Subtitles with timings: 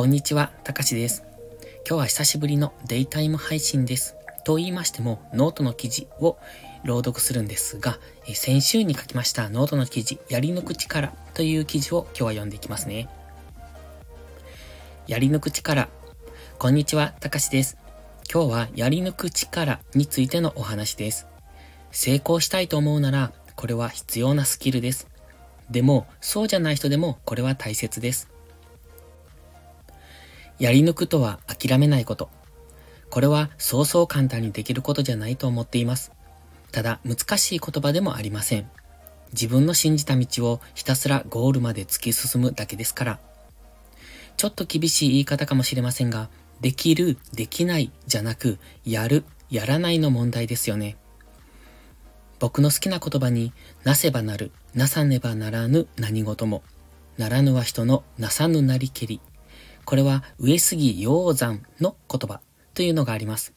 [0.00, 1.24] こんにちは、たかしです。
[1.86, 4.16] 今日は久しぶりのデイタイム配信です。
[4.44, 6.38] と言いましても、ノートの記事を
[6.84, 7.98] 朗読するんですが、
[8.32, 13.10] 先週に書きましたノートの記事、やり抜く力という記事を今日は読んでいきますね。
[15.06, 15.90] やり抜く力。
[16.58, 17.76] こんにちは、たかしです。
[18.32, 21.26] 今日はやり抜く力についてのお話です。
[21.90, 25.08] 成功したいと思うなら、これは必要なスキルです。
[25.70, 28.30] でも、そうじゃない人でもこれは大切です。
[30.60, 32.28] やり抜くとは諦めないこと。
[33.08, 36.12] これはそうそう簡単にできることじゃないと思っています。
[36.70, 38.70] ただ難しい言葉でもありません。
[39.32, 43.20] 自分の信じた道をひたすらゴールまで突き進むだけですから。
[44.36, 46.28] ちょっと厳しい言い方かもしれませんが、
[46.60, 50.96] できる、できないじゃなく、やる、やらないの問題ですよね。
[52.38, 53.52] 僕の好きな言葉に
[53.84, 56.62] なせばなる、なさねばならぬ何事も、
[57.18, 59.20] ならぬは人のなさぬなりけり
[59.90, 62.40] これは上杉鷹山の言葉
[62.74, 63.54] というのがあります。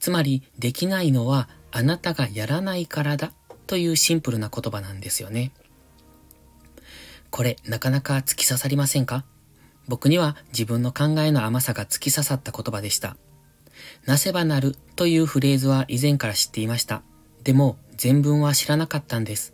[0.00, 3.34] つまり、できないのはあなたがやらないからだ
[3.66, 5.52] というシンプルな言葉なんですよね。
[7.30, 9.26] これ、なかなか突き刺さりませんか？
[9.86, 13.18] 僕には自分の考えの甘さが突き刺さった言葉でした。
[14.06, 17.02] なせばなるというフレーズは以前から知っていました。
[17.44, 19.52] でも、全文は知らなかったんです。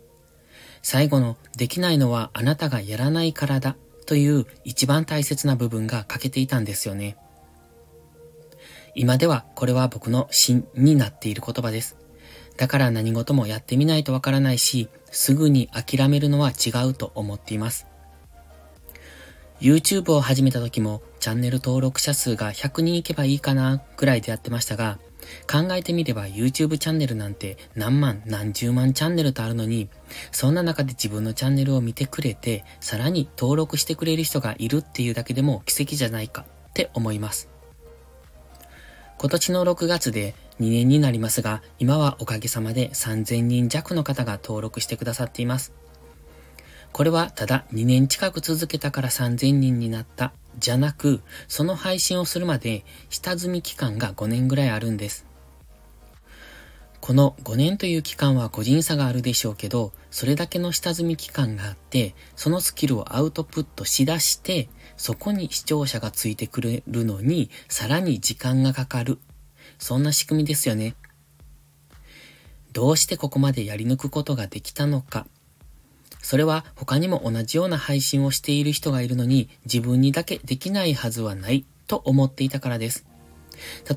[0.81, 7.17] 最後の、できないのはあなたがやらないからだという一番大切な部分が欠けていたんですよね。
[8.95, 11.97] 今ではこれは僕の芯になっている言葉です。
[12.57, 17.87] だから何事もやってみないとわからないし、すぐに諦めるのは違うと思っています。
[19.59, 24.99] YouTube を始めた時もチャンネル登録者数が100人いけばいいかなぐらいでやってましたが、
[25.49, 29.89] 考えてみれば YouTube チャンネルなんて何万何十万チャンネルとあるのに、
[30.31, 37.49] そんな中で自分のチャンネルを見てくれて、さらに登録してくれる人がいるっていうだけでも奇跡じゃないかって思います。
[39.17, 45.71] 今年の6月で2年になりますが、今はおかげさまで3000人弱の方が登録してくださっています。
[46.93, 55.25] これはただ2年近く続けたから3000人になったじゃなく、その配信をするまで下積み期間が5年ぐらいあるんです。
[57.01, 69.17] この5年という期間は個人差があるでしょうけど、それだけの下積み期間があって、そのスキルをアウトプットしだして、そこに視聴者がついてくれるのに、さらに時間がかかる。
[69.79, 70.95] そんな仕組みですよね。
[72.71, 75.27] どうしてここまでやり抜くことができたのか。
[76.23, 83.05] それは他にも同じような配信をしている人がいるのに自分にだけできないはずはないと思っていたからです。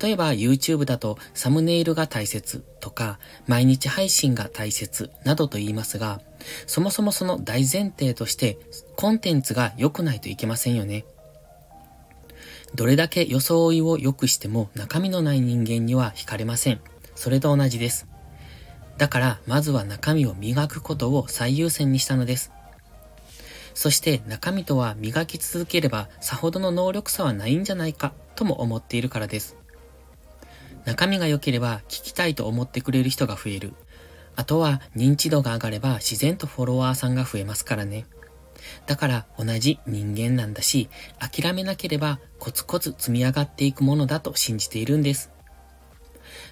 [0.00, 6.20] 例えば YouTube だとサムネイルが大切とか毎日配信が大切などと言いますが、
[6.66, 8.59] そもそもその大前提として
[8.97, 11.06] コンテンツが良くないといけませんよね。
[12.75, 16.81] どれだけ装いを良くしても中身のない人間には惹かれません。
[17.15, 18.09] それと同じです。
[18.98, 22.52] だから、まずは中身を磨くことを最優先にしたのです。
[23.74, 29.54] そして中身とは磨き続ければさほどの能力差はないんじゃないかとも思っているからです。
[30.86, 33.74] 中身が良ければ聞きたいと思ってくれる人が増える。
[34.34, 38.06] あとは認知度が上がれば自然とフォロワーさんが増えますからね。
[38.86, 45.30] だから同じ人間なんだし、諦めなければコツコツ積み上がっていくものだと信じているんです。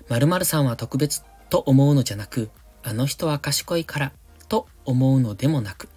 [0.08, 2.50] 〇〇さんは特別と思うのじゃなく、
[2.82, 4.12] あの人は賢いから
[4.48, 5.88] と思うのでもなく、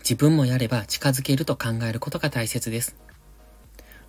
[0.00, 2.96] 自分もやれば近づけると考えることが大切です。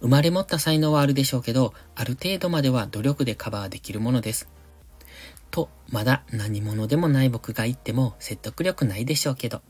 [0.01, 4.49] 生まれ持った才能はあるでしょうけど、ある程度までは努力でカバーできるものです。
[5.49, 9.61] と、まだ何者でもない僕が言っても説得力ないでしょうけど。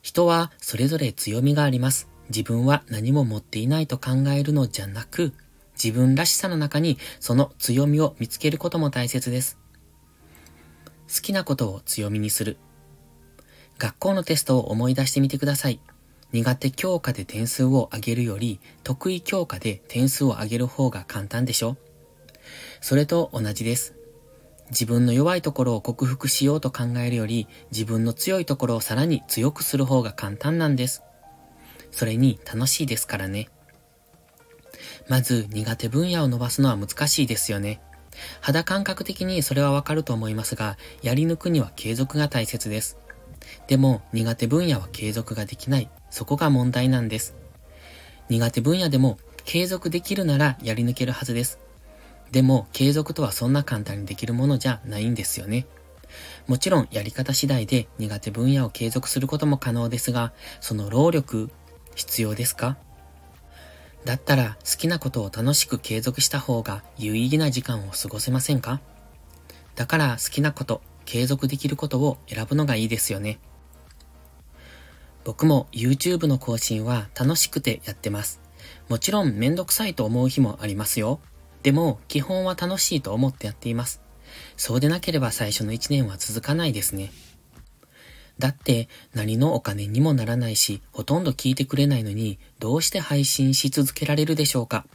[0.00, 2.08] 人はそれぞれ強みがあります。
[2.28, 5.34] 自分は何も持っていないと考えるのじゃなく、
[5.82, 9.58] 自分らしさの中にその強みを見つけることも大切です。
[11.08, 12.56] 好きなことを強みにする。
[13.78, 15.80] 学校のテストを思い出してみてください。
[16.32, 21.76] 苦手教科で点数を上げるより、得意教科で点数を上げる方が簡単でしょ
[22.80, 23.94] それと同じです。
[24.70, 31.02] 自分の弱いところを克服しようと考えるより、自分の強いところをさらに強くする方が簡単なんです。
[31.92, 33.48] それに楽しいですからね。
[35.08, 37.80] まず苦手分野を伸ばすのは難しいですよね。
[38.40, 42.98] 肌感覚的にそれはわかると思いますが、やり抜くには継続が大切です。
[43.68, 45.90] でも苦手分野は継続ができない。
[46.10, 47.34] そこが問題なんです。
[48.28, 51.58] 苦手分野でも継続できるならやり抜けるはずです。
[52.32, 55.66] でも継続とはそんな簡単にできるものじゃないんですよね。
[56.46, 61.50] もちろんやり方次第で苦手分野を継続することも可能ですが、その労力
[61.94, 62.78] 必要ですか？
[64.06, 68.80] だったら好きなことを楽しく継続した方が有意義な時間を過ごせませんか？
[69.74, 73.40] だから好きなこと、継続できることを選ぶのがいいですよね。
[75.24, 78.40] 僕も YouTube の更新は楽しくてやってます。
[78.88, 81.18] もちろんめんどくさいと思う日もありますよ。
[81.64, 84.00] でも基本は楽しいと思ってやっています。
[84.56, 87.10] そうでなければ最初の1年は続かないですね。
[88.38, 94.86] だって何のお金にもならないし、ほとんど聞いてくれないのに、どうして配信し続けられるでしょうか？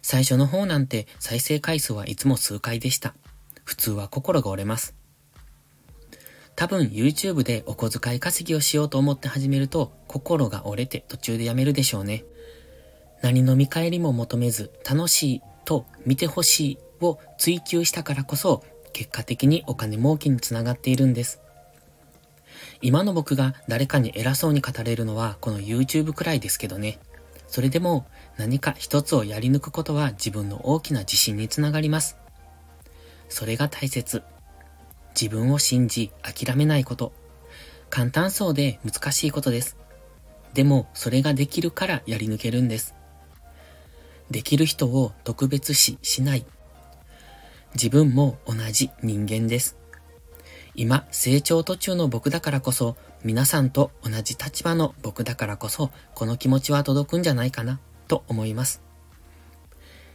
[0.00, 3.14] 最初の方なんて再生回数はいつも数回でした。
[3.64, 4.94] 普通は心が折れます。
[6.56, 12.24] 多分 YouTube でお小遣い稼ぎをしようと思って始めると心が折れて途中でやめるでしょうね。
[13.22, 21.40] 何の見返りも求めず楽しいと見てほしいを追求したからこそ結果的にお金儲けにつながっているんです。
[22.80, 26.98] 今の僕が誰かに偉そうに語れるのはこの YouTube くらいですけどね。
[27.48, 32.16] それでも何か一つをやり抜くことは自分の大きな自信につながります。
[33.28, 34.22] それが大切。
[35.20, 37.12] 自分を信じ諦めないこと。
[37.90, 39.76] 簡単そうで難しいことです。
[40.54, 42.94] でもそれができるからやり抜けるんです。
[44.30, 46.44] できる人を特別視しない。
[47.74, 49.76] 自分も同じ人間です。
[50.80, 58.80] 今、成長途中の僕だからこそ、皆さんと同じ立場の僕だからこそ、この気持ちは届くんじゃないかな、と思います。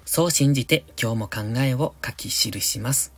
[0.05, 3.13] そう信じて今日も考えを書き記します。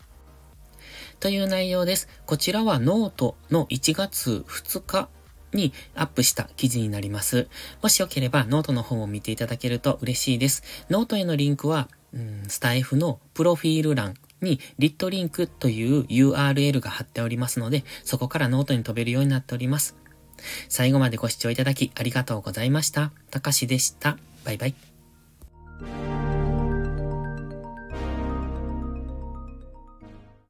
[1.19, 2.09] という内容です。
[2.25, 5.07] こちらはノートの1月2日
[5.53, 7.48] にアップした記事になります。
[7.83, 10.63] もしよければノートの方を見ていただけると嬉しいです。
[10.89, 14.15] ノートへのリンクは、うん、スタイフのプロフィール欄
[14.45, 19.97] に lit.link という URL が貼っておりますので、そこからノートに飛べるようになっております。
[20.69, 23.12] 最後までご視聴いただきありがとうございました。
[23.31, 24.18] たかしでした。
[24.45, 26.14] バイバイ。